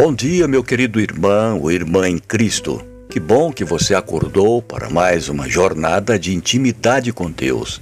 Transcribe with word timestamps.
Bom 0.00 0.14
dia, 0.14 0.46
meu 0.46 0.62
querido 0.62 1.00
irmão 1.00 1.58
ou 1.60 1.72
irmã 1.72 2.08
em 2.08 2.18
Cristo. 2.18 2.80
Que 3.10 3.18
bom 3.18 3.52
que 3.52 3.64
você 3.64 3.96
acordou 3.96 4.62
para 4.62 4.88
mais 4.88 5.28
uma 5.28 5.48
jornada 5.48 6.16
de 6.16 6.32
intimidade 6.32 7.12
com 7.12 7.28
Deus. 7.28 7.80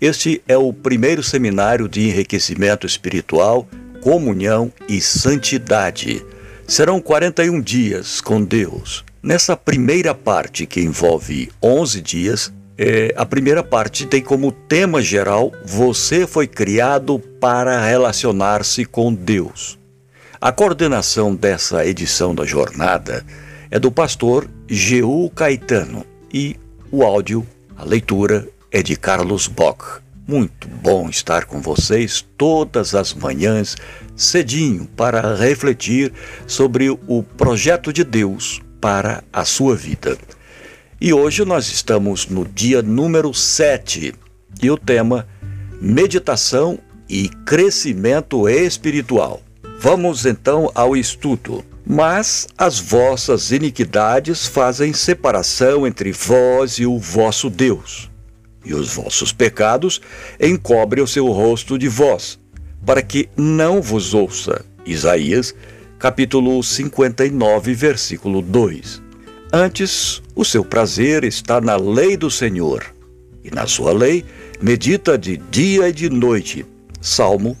Este 0.00 0.42
é 0.48 0.56
o 0.58 0.72
primeiro 0.72 1.22
seminário 1.22 1.88
de 1.88 2.00
enriquecimento 2.08 2.84
espiritual, 2.84 3.68
comunhão 4.00 4.72
e 4.88 5.00
santidade. 5.00 6.26
Serão 6.66 7.00
41 7.00 7.60
dias 7.60 8.20
com 8.20 8.42
Deus. 8.42 9.04
Nessa 9.22 9.56
primeira 9.56 10.12
parte, 10.16 10.66
que 10.66 10.80
envolve 10.80 11.48
11 11.62 12.00
dias, 12.00 12.52
é, 12.76 13.14
a 13.16 13.24
primeira 13.24 13.62
parte 13.62 14.04
tem 14.04 14.20
como 14.20 14.50
tema 14.50 15.00
geral: 15.00 15.52
Você 15.64 16.26
foi 16.26 16.48
criado 16.48 17.20
para 17.38 17.86
relacionar-se 17.86 18.84
com 18.84 19.14
Deus. 19.14 19.80
A 20.42 20.50
coordenação 20.50 21.36
dessa 21.36 21.86
edição 21.86 22.34
da 22.34 22.44
jornada 22.44 23.24
é 23.70 23.78
do 23.78 23.92
pastor 23.92 24.50
Geu 24.68 25.30
Caetano 25.36 26.04
e 26.34 26.56
o 26.90 27.04
áudio, 27.04 27.46
a 27.76 27.84
leitura, 27.84 28.48
é 28.68 28.82
de 28.82 28.96
Carlos 28.96 29.46
Bock. 29.46 30.02
Muito 30.26 30.66
bom 30.66 31.08
estar 31.08 31.44
com 31.44 31.60
vocês 31.60 32.26
todas 32.36 32.92
as 32.92 33.14
manhãs, 33.14 33.76
cedinho, 34.16 34.86
para 34.96 35.36
refletir 35.36 36.12
sobre 36.44 36.90
o 36.90 37.22
projeto 37.22 37.92
de 37.92 38.02
Deus 38.02 38.60
para 38.80 39.22
a 39.32 39.44
sua 39.44 39.76
vida. 39.76 40.18
E 41.00 41.12
hoje 41.12 41.44
nós 41.44 41.70
estamos 41.70 42.26
no 42.26 42.44
dia 42.44 42.82
número 42.82 43.32
7 43.32 44.12
e 44.60 44.70
o 44.72 44.76
tema 44.76 45.24
Meditação 45.80 46.80
e 47.08 47.28
Crescimento 47.28 48.48
Espiritual. 48.48 49.40
Vamos 49.82 50.24
então 50.26 50.70
ao 50.76 50.96
estudo. 50.96 51.64
Mas 51.84 52.46
as 52.56 52.78
vossas 52.78 53.50
iniquidades 53.50 54.46
fazem 54.46 54.92
separação 54.92 55.84
entre 55.84 56.12
vós 56.12 56.74
e 56.74 56.86
o 56.86 57.00
vosso 57.00 57.50
Deus, 57.50 58.08
e 58.64 58.72
os 58.72 58.94
vossos 58.94 59.32
pecados 59.32 60.00
encobrem 60.40 61.02
o 61.02 61.08
seu 61.08 61.26
rosto 61.26 61.76
de 61.76 61.88
vós, 61.88 62.38
para 62.86 63.02
que 63.02 63.28
não 63.36 63.82
vos 63.82 64.14
ouça. 64.14 64.64
Isaías, 64.86 65.52
capítulo 65.98 66.62
59, 66.62 67.74
versículo 67.74 68.40
2. 68.40 69.02
Antes, 69.52 70.22
o 70.36 70.44
seu 70.44 70.64
prazer 70.64 71.24
está 71.24 71.60
na 71.60 71.74
lei 71.74 72.16
do 72.16 72.30
Senhor, 72.30 72.84
e 73.42 73.50
na 73.50 73.66
sua 73.66 73.92
lei 73.92 74.24
medita 74.60 75.18
de 75.18 75.36
dia 75.36 75.88
e 75.88 75.92
de 75.92 76.08
noite. 76.08 76.64
Salmo 77.00 77.58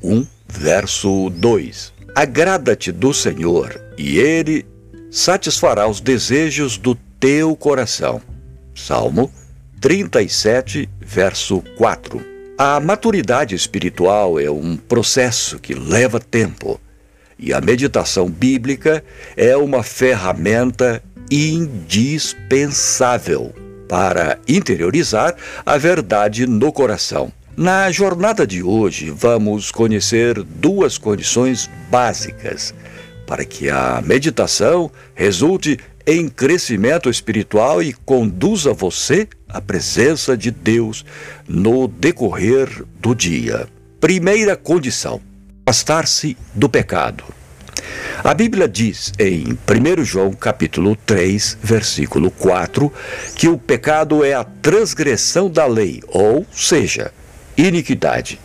1, 0.00 0.24
verso 0.48 1.30
2. 1.30 1.92
Agrada-te 2.14 2.92
do 2.92 3.12
Senhor, 3.12 3.78
e 3.98 4.18
ele 4.18 4.64
satisfará 5.10 5.86
os 5.86 6.00
desejos 6.00 6.78
do 6.78 6.94
teu 7.18 7.56
coração. 7.56 8.22
Salmo 8.74 9.30
37, 9.80 10.88
verso 11.00 11.62
4. 11.76 12.36
A 12.58 12.80
maturidade 12.80 13.54
espiritual 13.54 14.40
é 14.40 14.50
um 14.50 14.76
processo 14.76 15.58
que 15.58 15.74
leva 15.74 16.18
tempo, 16.18 16.80
e 17.38 17.52
a 17.52 17.60
meditação 17.60 18.30
bíblica 18.30 19.04
é 19.36 19.54
uma 19.56 19.82
ferramenta 19.82 21.02
indispensável 21.30 23.54
para 23.88 24.38
interiorizar 24.48 25.36
a 25.64 25.76
verdade 25.76 26.46
no 26.46 26.72
coração. 26.72 27.30
Na 27.56 27.90
jornada 27.90 28.46
de 28.46 28.62
hoje, 28.62 29.08
vamos 29.08 29.70
conhecer 29.70 30.42
duas 30.42 30.98
condições 30.98 31.70
básicas 31.90 32.74
para 33.26 33.46
que 33.46 33.70
a 33.70 34.02
meditação 34.04 34.90
resulte 35.14 35.78
em 36.06 36.28
crescimento 36.28 37.08
espiritual 37.08 37.82
e 37.82 37.94
conduza 37.94 38.74
você 38.74 39.26
à 39.48 39.58
presença 39.58 40.36
de 40.36 40.50
Deus 40.50 41.02
no 41.48 41.88
decorrer 41.88 42.68
do 43.00 43.14
dia. 43.14 43.66
Primeira 43.98 44.54
condição: 44.54 45.18
afastar-se 45.64 46.36
do 46.52 46.68
pecado. 46.68 47.24
A 48.22 48.34
Bíblia 48.34 48.68
diz 48.68 49.14
em 49.18 49.56
1 49.66 50.04
João 50.04 50.32
capítulo 50.34 50.94
3, 51.06 51.56
versículo 51.62 52.30
4, 52.30 52.92
que 53.34 53.48
o 53.48 53.56
pecado 53.56 54.22
é 54.22 54.34
a 54.34 54.44
transgressão 54.44 55.48
da 55.48 55.64
lei, 55.64 56.02
ou 56.08 56.44
seja, 56.52 57.12
iniquidade. 57.56 58.38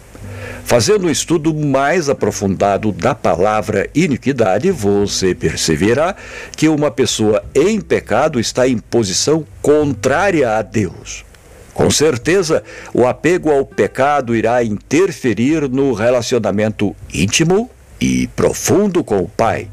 Fazendo 0.64 1.08
um 1.08 1.10
estudo 1.10 1.54
mais 1.54 2.08
aprofundado 2.08 2.92
da 2.92 3.14
palavra 3.14 3.90
iniquidade, 3.94 4.72
você 4.72 5.36
perceberá 5.36 6.16
que 6.56 6.70
uma 6.70 6.90
pessoa 6.90 7.44
em 7.54 7.82
pecado 7.82 8.40
está 8.40 8.68
em 8.68 8.78
posição 8.78 9.46
contrária 9.62 10.58
a 10.58 10.62
Deus. 10.62 11.26
Com 11.74 11.90
certeza, 11.90 12.64
o 12.94 13.08
apego 13.08 13.50
ao 13.50 13.66
pecado 13.66 14.36
irá 14.36 14.64
interferir 14.64 15.70
no 15.70 15.94
relacionamento 15.94 16.96
íntimo 17.14 17.70
e 18.00 18.28
profundo 18.36 19.04
com 19.04 19.20
o 19.20 19.28
Pai. 19.28 19.68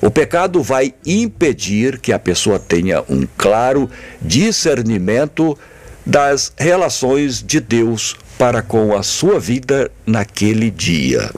O 0.00 0.10
pecado 0.10 0.62
vai 0.62 0.94
impedir 1.06 1.98
que 1.98 2.12
a 2.12 2.18
pessoa 2.18 2.58
tenha 2.58 3.02
um 3.08 3.26
claro 3.38 3.90
discernimento 4.20 5.58
das 6.04 6.52
relações 6.56 7.42
de 7.42 7.60
Deus 7.60 8.16
para 8.38 8.62
com 8.62 8.96
a 8.96 9.02
sua 9.02 9.40
vida 9.40 9.90
naquele 10.06 10.70
dia. 10.70 11.30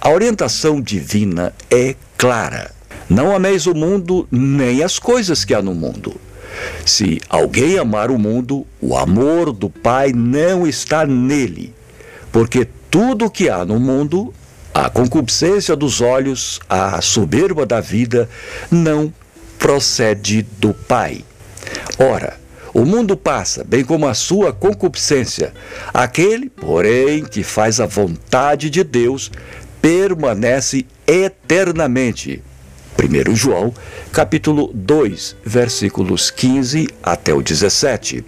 A 0.00 0.10
orientação 0.10 0.80
divina 0.80 1.54
é 1.70 1.94
clara. 2.18 2.72
Não 3.08 3.34
ameis 3.34 3.66
o 3.66 3.74
mundo 3.74 4.26
nem 4.30 4.82
as 4.82 4.98
coisas 4.98 5.44
que 5.44 5.54
há 5.54 5.62
no 5.62 5.74
mundo. 5.74 6.20
Se 6.84 7.20
alguém 7.28 7.78
amar 7.78 8.10
o 8.10 8.18
mundo, 8.18 8.66
o 8.80 8.96
amor 8.96 9.52
do 9.52 9.70
Pai 9.70 10.12
não 10.12 10.66
está 10.66 11.06
nele, 11.06 11.74
porque 12.30 12.66
tudo 12.90 13.26
o 13.26 13.30
que 13.30 13.48
há 13.48 13.64
no 13.64 13.78
mundo, 13.78 14.34
a 14.74 14.90
concupiscência 14.90 15.76
dos 15.76 16.00
olhos, 16.00 16.60
a 16.68 17.00
soberba 17.00 17.64
da 17.64 17.80
vida, 17.80 18.28
não 18.70 19.12
procede 19.58 20.42
do 20.58 20.74
Pai. 20.74 21.24
Ora, 21.98 22.41
o 22.74 22.86
mundo 22.86 23.16
passa, 23.16 23.62
bem 23.62 23.84
como 23.84 24.06
a 24.06 24.14
sua 24.14 24.52
concupiscência. 24.52 25.52
Aquele, 25.92 26.48
porém, 26.48 27.22
que 27.24 27.42
faz 27.42 27.80
a 27.80 27.86
vontade 27.86 28.70
de 28.70 28.82
Deus, 28.82 29.30
permanece 29.80 30.86
eternamente. 31.06 32.42
1 32.98 33.36
João, 33.36 33.74
capítulo 34.10 34.70
2, 34.72 35.36
versículos 35.44 36.30
15 36.30 36.88
até 37.02 37.34
o 37.34 37.42
17. 37.42 38.24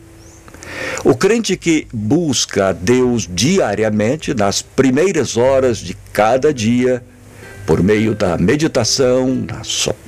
O 1.04 1.15
crente 1.15 1.56
que 1.56 1.87
busca 1.93 2.69
a 2.69 2.72
Deus 2.72 3.28
diariamente, 3.31 4.34
nas 4.34 4.60
primeiras 4.60 5.37
horas 5.37 5.78
de 5.78 5.94
cada 6.12 6.53
dia, 6.53 7.03
por 7.66 7.83
meio 7.83 8.15
da 8.15 8.37
meditação, 8.37 9.34
na, 9.34 9.62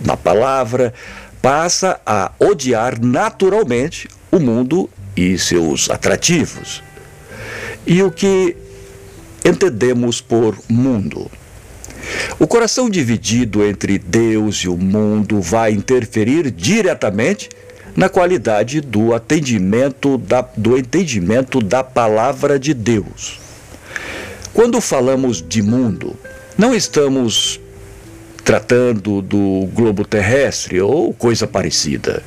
na 0.04 0.16
palavra, 0.16 0.92
passa 1.40 2.00
a 2.04 2.32
odiar 2.38 3.00
naturalmente 3.00 4.08
o 4.36 4.40
mundo 4.40 4.88
e 5.16 5.38
seus 5.38 5.90
atrativos. 5.90 6.82
E 7.86 8.02
o 8.02 8.10
que 8.10 8.56
entendemos 9.44 10.20
por 10.20 10.56
mundo? 10.68 11.30
O 12.38 12.46
coração 12.46 12.88
dividido 12.88 13.64
entre 13.64 13.98
Deus 13.98 14.56
e 14.58 14.68
o 14.68 14.76
mundo 14.76 15.40
vai 15.40 15.72
interferir 15.72 16.50
diretamente 16.50 17.48
na 17.96 18.08
qualidade 18.08 18.80
do 18.80 19.14
atendimento 19.14 20.18
da, 20.18 20.46
do 20.56 20.76
entendimento 20.76 21.60
da 21.60 21.82
palavra 21.82 22.58
de 22.58 22.74
Deus. 22.74 23.40
Quando 24.52 24.80
falamos 24.80 25.42
de 25.46 25.62
mundo, 25.62 26.14
não 26.58 26.74
estamos 26.74 27.60
tratando 28.46 29.20
do 29.20 29.68
globo 29.74 30.04
terrestre 30.06 30.80
ou 30.80 31.12
coisa 31.12 31.48
parecida, 31.48 32.22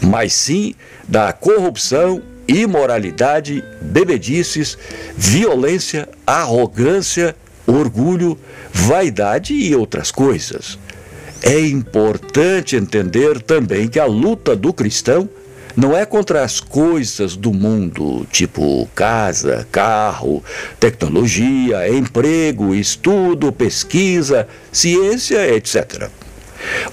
mas 0.00 0.32
sim 0.32 0.72
da 1.08 1.32
corrupção, 1.32 2.22
imoralidade, 2.46 3.62
bebedices, 3.82 4.78
violência, 5.16 6.08
arrogância, 6.24 7.34
orgulho, 7.66 8.38
vaidade 8.72 9.52
e 9.52 9.74
outras 9.74 10.12
coisas. 10.12 10.78
É 11.42 11.58
importante 11.58 12.76
entender 12.76 13.42
também 13.42 13.88
que 13.88 13.98
a 13.98 14.06
luta 14.06 14.54
do 14.54 14.72
cristão 14.72 15.28
não 15.76 15.96
é 15.96 16.06
contra 16.06 16.42
as 16.42 16.60
coisas 16.60 17.36
do 17.36 17.52
mundo, 17.52 18.26
tipo 18.30 18.88
casa, 18.94 19.66
carro, 19.72 20.42
tecnologia, 20.78 21.88
emprego, 21.88 22.74
estudo, 22.74 23.52
pesquisa, 23.52 24.46
ciência, 24.70 25.48
etc. 25.54 26.08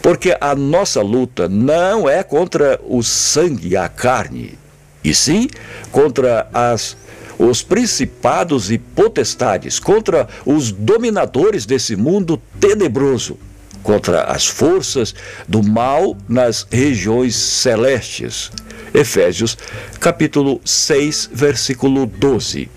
Porque 0.02 0.36
a 0.40 0.56
nossa 0.56 1.02
luta 1.02 1.48
não 1.48 2.10
é 2.10 2.24
contra 2.24 2.80
o 2.84 3.04
sangue 3.04 3.70
e 3.70 3.78
a 3.78 3.88
carne, 3.88 4.58
e 5.04 5.14
sim 5.14 5.48
contra 5.92 6.48
as 6.54 6.98
os 7.42 7.64
principados 7.64 8.70
e 8.70 8.78
potestades, 8.78 9.80
contra 9.80 10.28
os 10.46 10.72
dominadores 10.72 11.66
desse 11.66 11.96
mundo 11.96 12.40
tenebroso, 12.60 13.36
contra 13.82 14.26
as 14.26 14.46
forças 14.46 15.16
do 15.48 15.64
mal 15.64 16.16
nas 16.30 16.68
regiões 16.70 17.36
celestes. 17.36 18.52
Efésios, 18.94 19.58
capítulo 20.00 20.60
6, 20.66 21.30
versículo 21.34 22.06
12. 22.06 22.70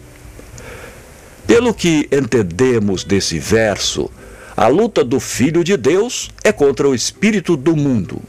Pelo 1.46 1.74
que 1.74 2.08
entendemos 2.10 3.04
desse 3.04 3.38
verso, 3.38 4.10
a 4.56 4.68
luta 4.68 5.04
do 5.04 5.18
Filho 5.18 5.64
de 5.64 5.76
Deus 5.76 6.30
é 6.44 6.52
contra 6.52 6.88
o 6.88 6.94
espírito 6.94 7.56
do 7.56 7.76
mundo, 7.76 8.22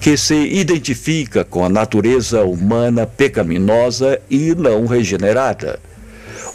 que 0.00 0.16
se 0.16 0.34
identifica 0.34 1.44
com 1.44 1.64
a 1.64 1.68
natureza 1.68 2.44
humana 2.44 3.04
pecaminosa 3.04 4.20
e 4.30 4.54
não 4.54 4.86
regenerada. 4.86 5.80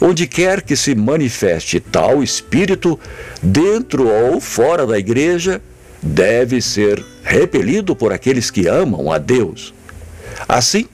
Onde 0.00 0.26
quer 0.26 0.62
que 0.62 0.74
se 0.74 0.94
manifeste 0.94 1.78
tal 1.78 2.22
espírito, 2.22 2.98
dentro 3.42 4.08
ou 4.08 4.40
fora 4.40 4.86
da 4.86 4.98
igreja, 4.98 5.60
deve 6.02 6.60
ser 6.62 7.04
repelido 7.22 7.94
por 7.94 8.12
aqueles 8.12 8.50
que 8.50 8.66
amam 8.66 9.12
a 9.12 9.18
Deus. 9.18 9.74
Assim, 10.48 10.86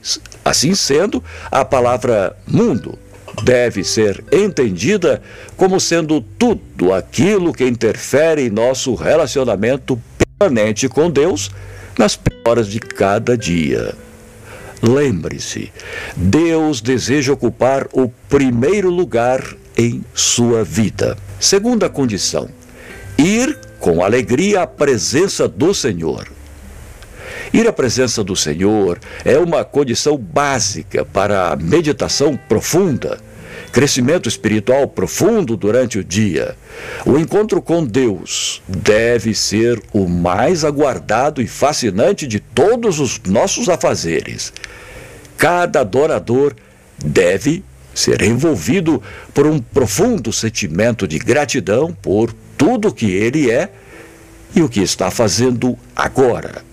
assim 0.43 0.73
sendo, 0.75 1.23
a 1.49 1.63
palavra 1.63 2.35
mundo 2.47 2.97
deve 3.43 3.83
ser 3.83 4.23
entendida 4.31 5.21
como 5.55 5.79
sendo 5.79 6.21
tudo 6.21 6.93
aquilo 6.93 7.53
que 7.53 7.65
interfere 7.65 8.47
em 8.47 8.49
nosso 8.49 8.93
relacionamento 8.95 9.99
permanente 10.37 10.89
com 10.89 11.09
Deus 11.09 11.51
nas 11.97 12.19
horas 12.45 12.67
de 12.67 12.79
cada 12.79 13.37
dia. 13.37 13.95
Lembre-se, 14.81 15.71
Deus 16.15 16.81
deseja 16.81 17.33
ocupar 17.33 17.87
o 17.93 18.09
primeiro 18.27 18.89
lugar 18.89 19.43
em 19.77 20.03
sua 20.13 20.63
vida. 20.63 21.15
Segunda 21.39 21.87
condição: 21.87 22.49
ir 23.17 23.57
com 23.79 24.03
alegria 24.03 24.63
à 24.63 24.67
presença 24.67 25.47
do 25.47 25.73
Senhor. 25.73 26.27
Ir 27.53 27.67
à 27.67 27.73
presença 27.73 28.23
do 28.23 28.33
Senhor 28.33 28.97
é 29.25 29.37
uma 29.37 29.65
condição 29.65 30.17
básica 30.17 31.03
para 31.03 31.51
a 31.51 31.55
meditação 31.57 32.37
profunda, 32.37 33.19
crescimento 33.73 34.29
espiritual 34.29 34.87
profundo 34.87 35.57
durante 35.57 35.99
o 35.99 36.03
dia. 36.03 36.55
O 37.05 37.17
encontro 37.17 37.61
com 37.61 37.85
Deus 37.85 38.61
deve 38.65 39.33
ser 39.35 39.81
o 39.91 40.07
mais 40.07 40.63
aguardado 40.63 41.41
e 41.41 41.47
fascinante 41.47 42.25
de 42.25 42.39
todos 42.39 43.01
os 43.01 43.19
nossos 43.25 43.67
afazeres. 43.67 44.53
Cada 45.37 45.81
adorador 45.81 46.55
deve 47.03 47.65
ser 47.93 48.21
envolvido 48.21 49.03
por 49.33 49.45
um 49.45 49.59
profundo 49.59 50.31
sentimento 50.31 51.05
de 51.05 51.19
gratidão 51.19 51.91
por 52.01 52.33
tudo 52.57 52.93
que 52.93 53.11
ele 53.11 53.51
é 53.51 53.69
e 54.55 54.61
o 54.61 54.69
que 54.69 54.79
está 54.79 55.11
fazendo 55.11 55.77
agora. 55.93 56.70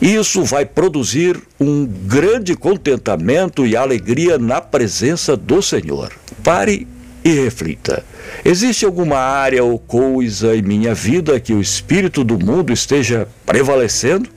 Isso 0.00 0.44
vai 0.44 0.64
produzir 0.64 1.40
um 1.58 1.84
grande 1.84 2.54
contentamento 2.54 3.66
e 3.66 3.76
alegria 3.76 4.38
na 4.38 4.60
presença 4.60 5.36
do 5.36 5.60
Senhor. 5.60 6.12
Pare 6.42 6.86
e 7.24 7.30
reflita. 7.30 8.04
Existe 8.44 8.84
alguma 8.84 9.18
área 9.18 9.62
ou 9.64 9.78
coisa 9.78 10.56
em 10.56 10.62
minha 10.62 10.94
vida 10.94 11.40
que 11.40 11.52
o 11.52 11.60
espírito 11.60 12.22
do 12.22 12.38
mundo 12.38 12.72
esteja 12.72 13.28
prevalecendo? 13.44 14.28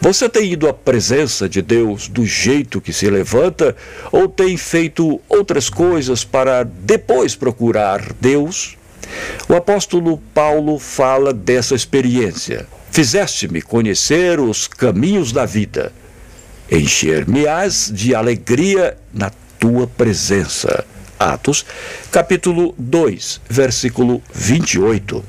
Você 0.00 0.28
tem 0.28 0.52
ido 0.52 0.68
à 0.68 0.74
presença 0.74 1.48
de 1.48 1.62
Deus 1.62 2.08
do 2.08 2.24
jeito 2.24 2.80
que 2.80 2.92
se 2.92 3.08
levanta 3.08 3.74
ou 4.12 4.28
tem 4.28 4.56
feito 4.56 5.20
outras 5.28 5.68
coisas 5.68 6.22
para 6.22 6.62
depois 6.62 7.34
procurar 7.34 8.12
Deus? 8.20 8.76
O 9.48 9.54
apóstolo 9.54 10.18
Paulo 10.34 10.78
fala 10.78 11.32
dessa 11.32 11.74
experiência. 11.74 12.66
Fizeste-me 12.96 13.60
conhecer 13.60 14.40
os 14.40 14.66
caminhos 14.66 15.30
da 15.30 15.44
vida. 15.44 15.92
Encher-me-ás 16.72 17.90
de 17.92 18.14
alegria 18.14 18.96
na 19.12 19.30
tua 19.58 19.86
presença. 19.86 20.82
Atos, 21.18 21.66
capítulo 22.10 22.74
2, 22.78 23.42
versículo 23.50 24.22
28. 24.32 25.22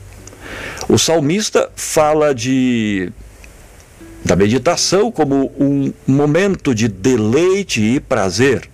O 0.88 0.98
salmista 0.98 1.70
fala 1.76 2.34
de 2.34 3.12
da 4.24 4.38
meditação 4.38 5.12
como 5.12 5.52
um 5.60 5.92
momento 6.08 6.74
de 6.74 6.88
deleite 6.88 7.82
e 7.82 8.00
prazer. 8.00 8.70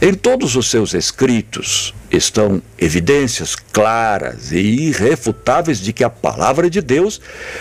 Em 0.00 0.12
todos 0.12 0.56
os 0.56 0.70
seus 0.70 0.92
escritos 0.94 1.94
estão 2.10 2.60
evidências 2.78 3.54
claras 3.54 4.50
e 4.50 4.58
irrefutáveis 4.58 5.78
de 5.78 5.92
que 5.92 6.02
a 6.02 6.10
palavra 6.10 6.68
de 6.68 6.80
Deus 6.80 7.20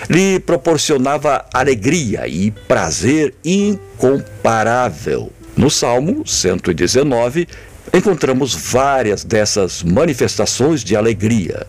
lhe 0.10 0.40
proporcionava 0.40 1.46
alegria 1.54 2.28
e 2.28 2.52
prazer 2.52 3.34
incomparável. 3.44 5.32
No 5.56 5.70
Salmo 5.70 6.28
119, 6.28 7.48
encontramos 7.94 8.56
várias 8.56 9.24
dessas 9.24 9.84
manifestações 9.84 10.84
de 10.84 10.96
alegria. 10.96 11.68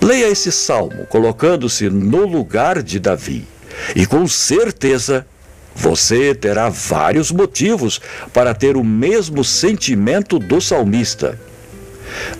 Leia 0.00 0.28
esse 0.28 0.50
salmo 0.50 1.06
colocando-se 1.06 1.88
no 1.88 2.26
lugar 2.26 2.82
de 2.82 2.98
Davi, 2.98 3.46
e 3.94 4.04
com 4.04 4.26
certeza 4.26 5.26
você 5.74 6.34
terá 6.34 6.68
vários 6.68 7.30
motivos 7.30 8.00
para 8.32 8.54
ter 8.54 8.76
o 8.76 8.84
mesmo 8.84 9.44
sentimento 9.44 10.38
do 10.38 10.60
salmista. 10.60 11.38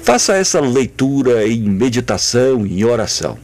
Faça 0.03 0.35
essa 0.35 0.61
leitura 0.61 1.47
em 1.47 1.63
meditação 1.63 2.67
e 2.67 2.81
em 2.81 2.85
oração. 2.85 3.39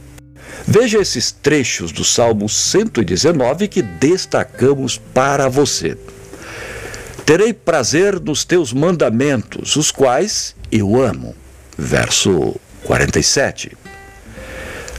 Veja 0.67 0.99
esses 0.99 1.31
trechos 1.31 1.91
do 1.91 2.03
Salmo 2.03 2.47
119 2.47 3.67
que 3.67 3.81
destacamos 3.81 4.97
para 5.13 5.49
você. 5.49 5.97
Terei 7.25 7.53
prazer 7.53 8.19
nos 8.19 8.43
teus 8.43 8.73
mandamentos, 8.73 9.75
os 9.75 9.91
quais 9.91 10.55
eu 10.71 11.01
amo. 11.01 11.35
Verso 11.77 12.59
47. 12.83 13.77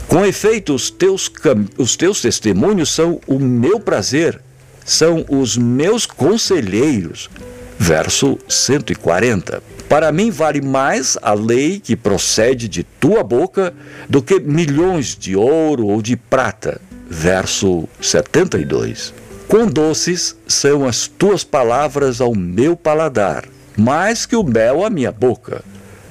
Com 0.07 0.25
efeito, 0.25 0.73
os 0.73 0.89
teus, 0.89 1.31
os 1.77 1.95
teus 1.95 2.21
testemunhos 2.21 2.89
são 2.93 3.21
o 3.27 3.39
meu 3.39 3.79
prazer 3.79 4.41
são 4.85 5.25
os 5.29 5.57
meus 5.57 6.05
conselheiros. 6.05 7.29
Verso 7.77 8.37
140. 8.47 9.63
Para 9.89 10.11
mim 10.11 10.31
vale 10.31 10.61
mais 10.61 11.17
a 11.21 11.33
lei 11.33 11.79
que 11.79 11.95
procede 11.95 12.67
de 12.67 12.83
tua 12.83 13.23
boca 13.23 13.73
do 14.07 14.21
que 14.21 14.39
milhões 14.39 15.17
de 15.17 15.35
ouro 15.35 15.87
ou 15.87 16.01
de 16.01 16.15
prata. 16.15 16.79
Verso 17.09 17.89
72. 17.99 19.13
Quão 19.47 19.67
doces 19.67 20.35
são 20.47 20.87
as 20.87 21.07
tuas 21.07 21.43
palavras 21.43 22.21
ao 22.21 22.33
meu 22.33 22.77
paladar, 22.77 23.43
mais 23.75 24.25
que 24.25 24.35
o 24.35 24.43
mel 24.43 24.85
à 24.85 24.89
minha 24.89 25.11
boca. 25.11 25.61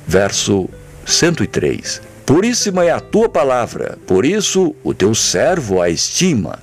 Verso 0.06 0.68
103. 1.06 2.02
Puríssima 2.26 2.84
é 2.84 2.90
a 2.90 3.00
tua 3.00 3.28
palavra, 3.28 3.98
por 4.06 4.26
isso 4.26 4.74
o 4.84 4.92
teu 4.92 5.14
servo 5.14 5.80
a 5.80 5.88
estima 5.88 6.58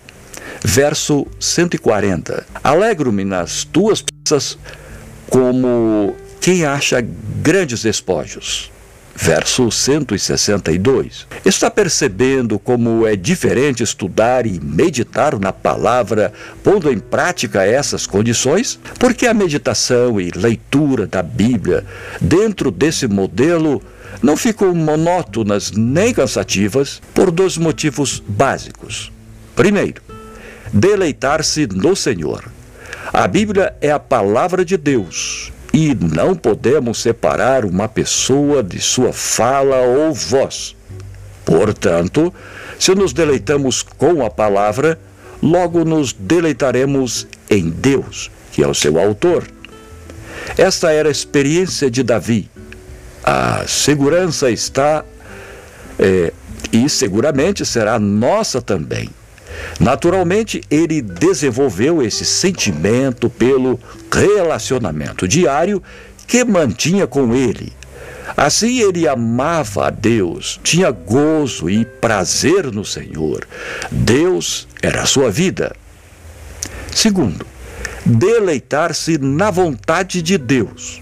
verso 0.64 1.28
140. 1.40 2.46
Alegro-me 2.64 3.24
nas 3.24 3.64
tuas 3.64 4.02
peças 4.02 4.58
como 5.30 6.16
quem 6.40 6.66
acha 6.66 7.04
grandes 7.42 7.82
despojos. 7.82 8.72
Verso 9.20 9.72
162. 9.72 11.26
Está 11.44 11.72
percebendo 11.72 12.60
como 12.60 13.06
é 13.08 13.16
diferente 13.16 13.82
estudar 13.82 14.46
e 14.46 14.60
meditar 14.60 15.40
na 15.40 15.52
palavra, 15.52 16.32
pondo 16.64 16.92
em 16.92 17.00
prática 17.00 17.66
essas 17.66 18.06
condições? 18.06 18.80
Porque 19.00 19.26
a 19.26 19.34
meditação 19.34 20.22
e 20.22 20.30
leitura 20.30 21.08
da 21.08 21.24
Bíblia, 21.24 21.84
dentro 22.22 22.70
desse 22.70 23.08
modelo, 23.08 23.82
não 24.22 24.38
ficam 24.38 24.74
monótonas 24.76 25.72
nem 25.72 26.14
cansativas 26.14 27.02
por 27.14 27.32
dois 27.32 27.58
motivos 27.58 28.22
básicos. 28.28 29.12
Primeiro, 29.56 30.02
deleitar-se 30.74 31.67
no 31.67 31.95
Senhor. 31.95 32.45
A 33.13 33.27
Bíblia 33.27 33.75
é 33.81 33.91
a 33.91 34.00
palavra 34.00 34.65
de 34.65 34.77
Deus 34.77 35.51
e 35.74 35.95
não 35.95 36.36
podemos 36.36 37.01
separar 37.01 37.65
uma 37.65 37.88
pessoa 37.88 38.63
de 38.63 38.79
sua 38.81 39.13
fala 39.13 39.77
ou 39.77 40.13
voz. 40.13 40.75
Portanto, 41.45 42.33
se 42.79 42.93
nos 42.93 43.13
deleitamos 43.13 43.81
com 43.81 44.25
a 44.25 44.29
palavra, 44.29 45.00
logo 45.41 45.86
nos 45.86 46.13
deleitaremos 46.13 47.27
em 47.50 47.69
Deus, 47.69 48.29
que 48.51 48.63
é 48.63 48.67
o 48.67 48.74
seu 48.74 49.00
autor. 49.00 49.47
Esta 50.57 50.91
era 50.91 51.09
a 51.09 51.12
experiência 51.12 51.89
de 51.89 52.03
Davi. 52.03 52.50
A 53.24 53.65
segurança 53.67 54.50
está 54.50 55.03
é, 56.00 56.33
e 56.71 56.89
seguramente 56.89 57.65
será 57.65 58.00
nossa 58.00 58.62
também. 58.62 59.09
Naturalmente, 59.79 60.62
ele 60.69 61.01
desenvolveu 61.01 62.01
esse 62.01 62.25
sentimento 62.25 63.29
pelo 63.29 63.79
relacionamento 64.12 65.27
diário 65.27 65.81
que 66.25 66.43
mantinha 66.43 67.07
com 67.07 67.36
ele. 67.36 67.74
Assim 68.36 68.79
ele 68.79 69.07
amava 69.07 69.88
a 69.88 69.89
Deus, 69.89 70.59
tinha 70.63 70.91
gozo 70.91 71.69
e 71.69 71.86
prazer 71.86 72.71
no 72.71 72.83
Senhor. 72.83 73.47
Deus 73.91 74.67
era 74.81 75.01
a 75.01 75.05
sua 75.05 75.31
vida. 75.31 75.75
Segundo, 76.93 77.45
deleitar-se 78.05 79.17
na 79.17 79.50
vontade 79.50 80.21
de 80.21 80.38
Deus. 80.38 81.01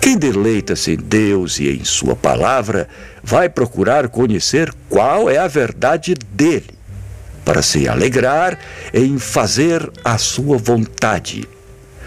Quem 0.00 0.16
deleita-se 0.16 0.92
em 0.92 0.96
Deus 0.96 1.58
e 1.58 1.68
em 1.68 1.84
Sua 1.84 2.14
palavra 2.14 2.88
vai 3.22 3.48
procurar 3.48 4.08
conhecer 4.08 4.72
qual 4.88 5.28
é 5.28 5.36
a 5.36 5.48
verdade 5.48 6.14
dele, 6.14 6.75
para 7.46 7.62
se 7.62 7.88
alegrar 7.88 8.58
em 8.92 9.20
fazer 9.20 9.88
a 10.04 10.18
Sua 10.18 10.58
vontade. 10.58 11.48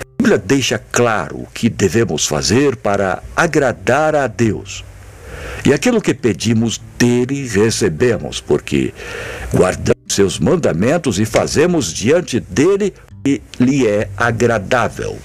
A 0.02 0.22
Bíblia 0.22 0.38
deixa 0.38 0.78
claro 0.78 1.38
o 1.38 1.48
que 1.54 1.70
devemos 1.70 2.28
fazer 2.28 2.76
para 2.76 3.24
agradar 3.34 4.16
a 4.16 4.28
Deus. 4.28 4.84
E 5.66 5.74
aquilo 5.74 6.02
que 6.02 6.14
pedimos 6.14 6.80
dele 6.98 7.48
recebemos, 7.48 8.42
porque 8.42 8.94
guardamos 9.54 10.04
seus 10.10 10.38
mandamentos 10.38 11.20
e 11.20 11.26
fazemos 11.26 11.94
diante 11.94 12.42
dele 12.42 12.94
o 13.10 13.24
que 13.24 13.42
lhe 13.62 13.88
é 13.88 14.10
agradável. 14.18 15.18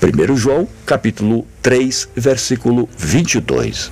1 0.00 0.36
João, 0.36 0.68
capítulo 0.86 1.44
3, 1.60 2.08
versículo 2.14 2.88
22. 2.96 3.90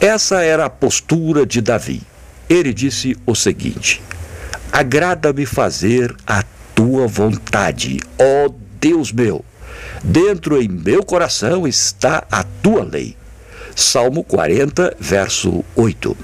Essa 0.00 0.42
era 0.42 0.64
a 0.64 0.70
postura 0.70 1.46
de 1.46 1.60
Davi. 1.60 2.02
Ele 2.48 2.74
disse 2.74 3.16
o 3.24 3.34
seguinte: 3.34 4.02
Agrada-me 4.72 5.44
fazer 5.46 6.14
a 6.24 6.44
tua 6.76 7.08
vontade, 7.08 7.98
ó 8.16 8.48
Deus 8.80 9.10
meu. 9.10 9.44
Dentro 10.02 10.62
em 10.62 10.68
meu 10.68 11.02
coração 11.02 11.66
está 11.66 12.24
a 12.30 12.44
tua 12.44 12.84
lei. 12.84 13.16
Salmo 13.74 14.22
40, 14.22 14.96
verso 14.98 15.64
8. 15.74 16.16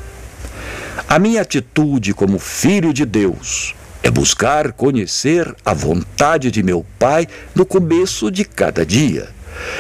A 1.09 1.19
minha 1.19 1.43
atitude 1.43 2.15
como 2.15 2.39
filho 2.39 2.93
de 2.93 3.05
Deus 3.05 3.75
é 4.01 4.11
buscar 4.11 4.73
conhecer 4.73 5.53
a 5.65 5.75
vontade 5.75 6.49
de 6.51 6.63
meu 6.63 6.87
Pai 7.01 7.27
no 7.53 7.67
começo 7.67 8.31
de 8.31 8.45
cada 8.45 8.87
dia. 8.87 9.29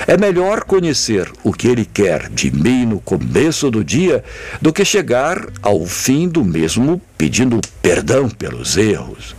É 0.07 0.17
melhor 0.17 0.65
conhecer 0.65 1.31
o 1.43 1.53
que 1.53 1.69
Ele 1.69 1.85
quer 1.85 2.29
de 2.29 2.51
mim 2.51 2.87
no 2.87 3.01
começo 3.01 3.71
do 3.71 3.85
dia 3.85 4.23
do 4.61 4.73
que 4.73 4.85
chegar 4.85 5.47
ao 5.63 5.85
fim 5.87 6.29
do 6.29 6.45
mesmo 6.45 7.01
pedindo 7.17 7.61
perdão 7.83 8.29
pelos 8.29 8.77
erros. 8.77 9.35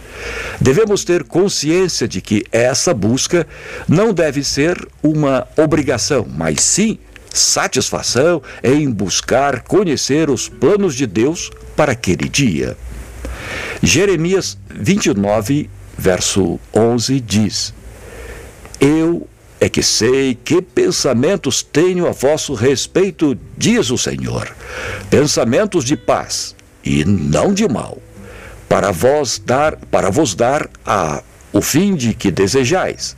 Devemos 0.59 1.03
ter 1.03 1.23
consciência 1.23 2.07
de 2.07 2.21
que 2.21 2.43
essa 2.51 2.93
busca 2.93 3.47
não 3.87 4.13
deve 4.13 4.43
ser 4.43 4.87
uma 5.03 5.47
obrigação, 5.55 6.25
mas 6.29 6.61
sim 6.61 6.97
satisfação 7.31 8.41
em 8.63 8.89
buscar 8.89 9.61
conhecer 9.61 10.29
os 10.29 10.49
planos 10.49 10.95
de 10.95 11.05
Deus 11.05 11.51
para 11.75 11.91
aquele 11.91 12.27
dia. 12.27 12.75
Jeremias 13.81 14.57
29, 14.69 15.69
verso 15.97 16.59
11 16.73 17.19
diz: 17.19 17.73
Eu 18.79 19.27
é 19.59 19.67
que 19.67 19.81
sei 19.81 20.35
que 20.35 20.61
pensamentos 20.61 21.63
tenho 21.63 22.07
a 22.07 22.11
vosso 22.11 22.53
respeito, 22.53 23.37
diz 23.57 23.89
o 23.89 23.97
Senhor, 23.97 24.55
pensamentos 25.09 25.83
de 25.83 25.97
paz 25.97 26.55
e 26.83 27.03
não 27.03 27.53
de 27.53 27.67
mal, 27.67 27.97
para 28.69 28.91
vós 28.91 29.41
dar, 29.43 29.75
para 29.75 30.09
vos 30.09 30.35
dar 30.35 30.69
a 30.85 31.23
o 31.51 31.61
fim 31.61 31.95
de 31.95 32.13
que 32.13 32.29
desejais. 32.29 33.15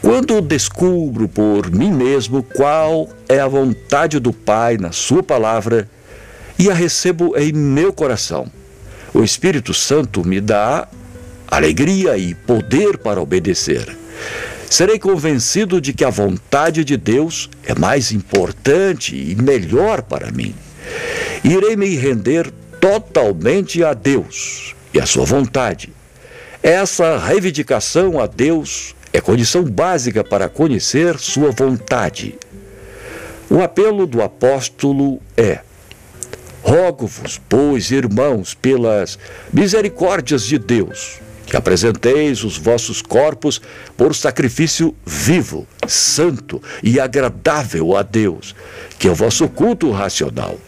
Quando 0.00 0.40
descubro 0.40 1.28
por 1.28 1.70
mim 1.70 1.92
mesmo 1.92 2.42
qual 2.42 3.08
é 3.28 3.38
a 3.38 3.46
vontade 3.46 4.18
do 4.18 4.32
Pai 4.32 4.76
na 4.78 4.90
Sua 4.90 5.22
palavra 5.22 5.88
e 6.58 6.70
a 6.70 6.74
recebo 6.74 7.36
em 7.36 7.52
meu 7.52 7.92
coração, 7.92 8.50
o 9.14 9.22
Espírito 9.22 9.74
Santo 9.74 10.26
me 10.26 10.40
dá 10.40 10.88
alegria 11.46 12.16
e 12.16 12.34
poder 12.34 12.98
para 12.98 13.20
obedecer. 13.20 13.96
Serei 14.72 14.98
convencido 14.98 15.82
de 15.82 15.92
que 15.92 16.02
a 16.02 16.08
vontade 16.08 16.82
de 16.82 16.96
Deus 16.96 17.50
é 17.62 17.78
mais 17.78 18.10
importante 18.10 19.14
e 19.14 19.34
melhor 19.34 20.00
para 20.00 20.32
mim. 20.32 20.54
Irei 21.44 21.76
me 21.76 21.94
render 21.94 22.50
totalmente 22.80 23.84
a 23.84 23.92
Deus 23.92 24.74
e 24.94 24.98
à 24.98 25.04
sua 25.04 25.26
vontade. 25.26 25.92
Essa 26.62 27.18
reivindicação 27.18 28.18
a 28.18 28.26
Deus 28.26 28.96
é 29.12 29.20
condição 29.20 29.62
básica 29.62 30.24
para 30.24 30.48
conhecer 30.48 31.18
sua 31.18 31.50
vontade. 31.50 32.38
O 33.50 33.60
apelo 33.60 34.06
do 34.06 34.22
apóstolo 34.22 35.20
é: 35.36 35.60
Rogo-vos, 36.62 37.38
pois, 37.46 37.90
irmãos, 37.90 38.54
pelas 38.54 39.18
misericórdias 39.52 40.46
de 40.46 40.58
Deus, 40.58 41.20
que 41.52 41.56
apresenteis 41.58 42.44
os 42.44 42.56
vossos 42.56 43.02
corpos 43.02 43.60
por 43.94 44.14
sacrifício 44.14 44.96
vivo, 45.04 45.66
santo 45.86 46.62
e 46.82 46.98
agradável 46.98 47.94
a 47.94 48.00
Deus, 48.00 48.56
que 48.98 49.06
é 49.06 49.10
o 49.10 49.14
vosso 49.14 49.46
culto 49.50 49.90
racional. 49.90 50.58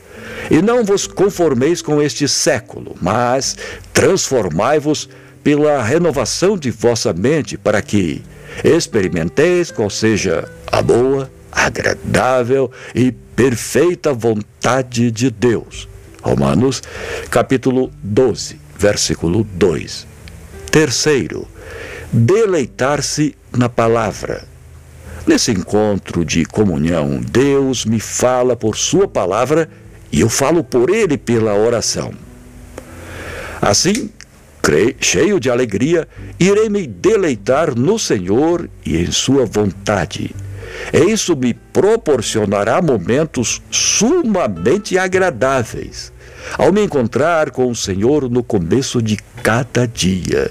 E 0.51 0.61
não 0.61 0.85
vos 0.85 1.07
conformeis 1.07 1.81
com 1.81 2.03
este 2.03 2.29
século, 2.29 2.95
mas 3.01 3.57
transformai-vos 3.95 5.09
pela 5.43 5.83
renovação 5.83 6.55
de 6.55 6.71
vossa 6.71 7.15
mente, 7.15 7.57
para 7.57 7.81
que 7.81 8.21
experimenteis 8.63 9.71
qual 9.71 9.89
seja 9.89 10.47
a 10.71 10.83
boa, 10.83 11.33
agradável 11.51 12.71
e 12.95 13.11
perfeita 13.11 14.13
vontade 14.13 15.11
de 15.11 15.31
Deus. 15.31 15.89
Romanos, 16.21 16.83
capítulo 17.31 17.91
12, 18.03 18.61
versículo 18.79 19.45
2. 19.55 20.13
Terceiro, 20.75 21.47
deleitar-se 22.13 23.37
na 23.57 23.69
palavra. 23.69 24.43
Nesse 25.25 25.53
encontro 25.53 26.25
de 26.25 26.45
comunhão, 26.45 27.21
Deus 27.21 27.85
me 27.85 28.01
fala 28.01 28.57
por 28.57 28.77
Sua 28.77 29.07
palavra 29.07 29.71
e 30.11 30.19
eu 30.19 30.29
falo 30.29 30.65
por 30.65 30.91
Ele 30.91 31.17
pela 31.17 31.55
oração. 31.55 32.13
Assim, 33.63 34.11
cheio 34.99 35.39
de 35.39 35.49
alegria, 35.49 36.09
irei 36.41 36.69
me 36.69 36.89
deleitar 36.89 37.79
no 37.79 37.97
Senhor 37.97 38.69
e 38.85 38.97
em 38.97 39.13
Sua 39.13 39.47
vontade. 39.47 40.35
Isso 40.93 41.37
me 41.37 41.55
proporcionará 41.55 42.81
momentos 42.81 43.63
sumamente 43.71 44.99
agradáveis. 44.99 46.13
Ao 46.59 46.73
me 46.73 46.85
encontrar 46.85 47.51
com 47.51 47.71
o 47.71 47.75
Senhor 47.75 48.29
no 48.31 48.43
começo 48.43 49.01
de 49.01 49.17
cada 49.43 49.87
dia, 49.87 50.51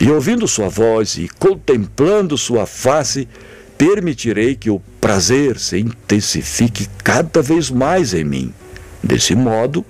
e 0.00 0.10
ouvindo 0.10 0.46
Sua 0.46 0.68
voz 0.68 1.16
e 1.16 1.28
contemplando 1.38 2.38
Sua 2.38 2.66
face, 2.66 3.28
permitirei 3.76 4.54
que 4.54 4.70
o 4.70 4.80
prazer 5.00 5.58
se 5.58 5.78
intensifique 5.78 6.88
cada 7.02 7.42
vez 7.42 7.70
mais 7.70 8.14
em 8.14 8.24
mim. 8.24 8.54
Desse 9.02 9.34
modo, 9.34 9.84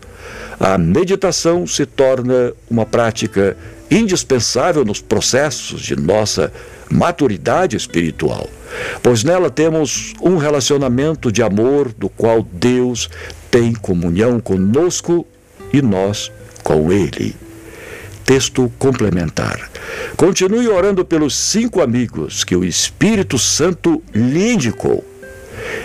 a 0.58 0.78
meditação 0.78 1.66
se 1.66 1.84
torna 1.84 2.52
uma 2.70 2.86
prática 2.86 3.56
indispensável 3.90 4.84
nos 4.84 5.00
processos 5.00 5.82
de 5.82 5.94
nossa 5.94 6.52
maturidade 6.90 7.76
espiritual, 7.76 8.48
pois 9.02 9.24
nela 9.24 9.50
temos 9.50 10.14
um 10.20 10.36
relacionamento 10.36 11.30
de 11.30 11.42
amor 11.42 11.92
do 11.92 12.08
qual 12.08 12.42
Deus 12.42 13.08
tem 13.50 13.72
comunhão 13.72 14.40
conosco 14.40 15.26
e 15.72 15.80
nós 15.80 16.30
com 16.62 16.92
Ele. 16.92 17.36
Texto 18.24 18.72
complementar. 18.78 19.70
Continue 20.16 20.68
orando 20.68 21.04
pelos 21.04 21.36
cinco 21.36 21.82
amigos 21.82 22.42
que 22.42 22.56
o 22.56 22.64
Espírito 22.64 23.38
Santo 23.38 24.02
lhe 24.14 24.52
indicou. 24.52 25.04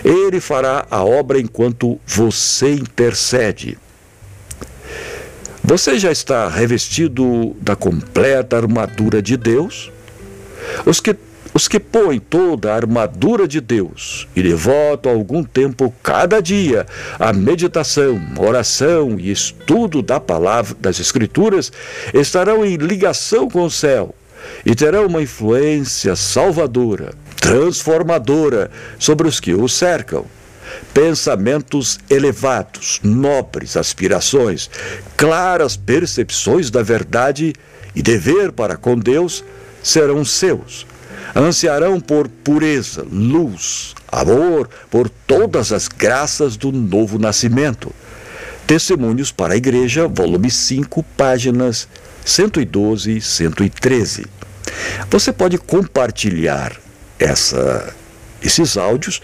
Ele 0.04 0.40
fará 0.40 0.86
a 0.90 1.04
obra 1.04 1.40
enquanto 1.40 2.00
você 2.06 2.74
intercede. 2.74 3.78
Você 5.64 6.00
já 6.00 6.12
está 6.12 6.48
revestido 6.48 7.56
da 7.62 7.76
completa 7.76 8.58
armadura 8.58 9.22
de 9.22 9.38
Deus? 9.38 9.92
Os 10.86 11.00
que, 11.00 11.16
os 11.54 11.68
que 11.68 11.80
põem 11.80 12.20
toda 12.20 12.72
a 12.72 12.76
armadura 12.76 13.48
de 13.48 13.60
Deus 13.60 14.28
e 14.36 14.44
devotam 14.44 15.12
algum 15.12 15.44
tempo 15.44 15.94
cada 16.04 16.42
dia 16.42 16.86
à 17.20 17.34
meditação, 17.34 18.20
oração 18.38 19.20
e 19.20 19.32
estudo 19.32 20.02
da 20.02 20.20
palavra 20.20 20.76
das 20.80 21.00
Escrituras 21.00 21.72
estarão 22.14 22.66
em 22.66 22.76
ligação 22.76 23.50
com 23.50 23.64
o 23.64 23.72
céu 23.72 24.14
e 24.66 24.76
terão 24.76 25.06
uma 25.08 25.22
influência 25.22 26.16
salvadora, 26.16 27.14
transformadora 27.36 28.70
sobre 28.98 29.28
os 29.28 29.40
que 29.40 29.54
o 29.54 29.68
cercam. 29.68 30.26
Pensamentos 30.94 32.00
elevados, 32.10 33.00
nobres 33.04 33.76
aspirações, 33.76 34.70
claras 35.18 35.76
percepções 35.76 36.70
da 36.70 36.84
verdade 36.84 37.54
e 37.96 38.04
dever 38.04 38.52
para 38.52 38.78
com 38.78 38.98
Deus 38.98 39.44
serão 39.84 40.24
seus. 40.26 40.86
Ansiarão 41.36 42.00
por 42.00 42.28
pureza, 42.28 43.06
luz, 43.10 43.94
amor 44.08 44.70
por 44.90 45.10
todas 45.10 45.72
as 45.72 45.88
graças 45.88 46.58
do 46.58 46.72
novo 46.72 47.20
nascimento. 47.20 47.94
Testemunhos 48.66 49.32
para 49.32 49.54
a 49.54 49.58
Igreja, 49.58 50.08
volume 50.08 50.50
5, 50.50 51.04
páginas 51.16 51.88
112 52.26 53.18
e 53.18 53.22
113. 53.22 54.26
Você 55.10 55.34
pode 55.34 55.58
compartilhar 55.58 56.76
essa, 57.18 57.94
esses 58.42 58.78
áudios 58.78 59.22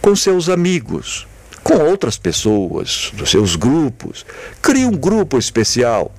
com 0.00 0.16
seus 0.16 0.48
amigos, 0.48 1.26
com 1.62 1.74
outras 1.74 2.16
pessoas, 2.16 3.12
dos 3.14 3.30
seus 3.30 3.56
grupos. 3.56 4.24
Crie 4.62 4.86
um 4.86 4.96
grupo 4.96 5.38
especial. 5.38 6.14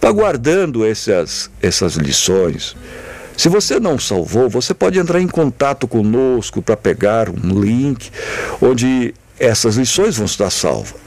Vá 0.00 0.10
guardando 0.12 0.84
essas, 0.84 1.50
essas 1.60 1.94
lições. 1.94 2.76
Se 3.36 3.48
você 3.48 3.80
não 3.80 3.98
salvou, 3.98 4.48
você 4.48 4.72
pode 4.72 4.98
entrar 4.98 5.20
em 5.20 5.26
contato 5.26 5.88
conosco 5.88 6.62
para 6.62 6.76
pegar 6.76 7.28
um 7.28 7.60
link 7.60 8.10
onde 8.60 9.14
essas 9.38 9.76
lições 9.76 10.16
vão 10.16 10.26
estar 10.26 10.50
salvas. 10.50 11.04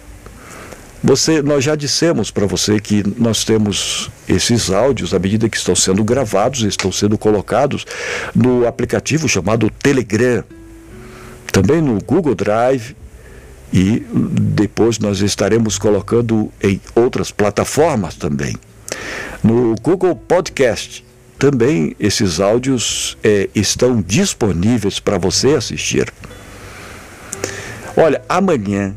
Você, 1.04 1.42
nós 1.42 1.64
já 1.64 1.76
dissemos 1.76 2.32
para 2.32 2.46
você 2.46 2.80
que 2.80 3.04
nós 3.18 3.46
temos 3.46 4.10
esses 4.28 4.70
áudios, 4.70 5.14
à 5.14 5.20
medida 5.20 5.48
que 5.48 5.56
estão 5.56 5.76
sendo 5.76 6.04
gravados, 6.04 6.64
estão 6.64 6.92
sendo 6.92 7.18
colocados 7.18 7.86
no 8.36 8.68
aplicativo 8.68 9.30
chamado 9.30 9.70
Telegram, 9.70 10.44
também 11.52 11.82
no 11.82 12.02
Google 12.04 12.36
Drive 12.36 12.96
e 13.72 14.06
depois 14.12 15.00
nós 15.00 15.22
estaremos 15.22 15.78
colocando 15.78 16.52
em 16.62 16.82
outras 16.96 17.32
plataformas 17.32 18.16
também. 18.16 18.56
No 19.44 19.76
Google 19.82 20.16
Podcast 20.16 21.07
também 21.38 21.96
esses 22.00 22.40
áudios 22.40 23.18
é, 23.24 23.50
estão 23.54 24.02
disponíveis 24.02 25.00
para 25.00 25.18
você 25.18 25.50
assistir. 25.50 26.12
Olha, 27.96 28.22
amanhã 28.28 28.96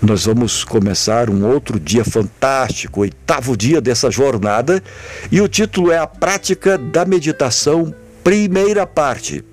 nós 0.00 0.26
vamos 0.26 0.64
começar 0.64 1.30
um 1.30 1.46
outro 1.46 1.80
dia 1.80 2.04
fantástico, 2.04 3.00
oitavo 3.00 3.56
dia 3.56 3.80
dessa 3.80 4.10
jornada, 4.10 4.82
e 5.32 5.40
o 5.40 5.48
título 5.48 5.90
é 5.90 5.98
A 5.98 6.06
Prática 6.06 6.76
da 6.76 7.04
Meditação, 7.04 7.94
primeira 8.22 8.86
parte. 8.86 9.44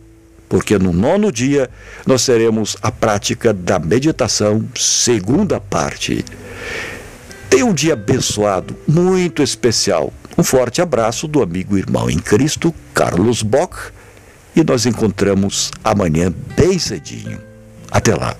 Porque 0.50 0.78
no 0.78 0.92
nono 0.92 1.32
dia 1.32 1.70
nós 2.06 2.26
teremos 2.26 2.76
a 2.82 2.92
prática 2.92 3.54
da 3.54 3.80
meditação, 3.80 4.66
segunda 4.76 5.62
parte. 5.62 6.26
Tenha 7.50 7.66
um 7.66 7.74
dia 7.74 7.94
abençoado, 7.94 8.76
muito 8.86 9.42
especial. 9.42 10.12
Um 10.42 10.44
forte 10.44 10.82
abraço 10.82 11.28
do 11.28 11.44
amigo 11.44 11.78
irmão 11.78 12.10
em 12.10 12.18
Cristo, 12.18 12.74
Carlos 12.96 13.44
Bock, 13.44 13.76
e 14.56 14.64
nós 14.64 14.88
encontramos 14.88 15.70
amanhã 15.84 16.34
bem 16.58 16.80
cedinho. 16.80 17.40
Até 17.92 18.16
lá. 18.16 18.36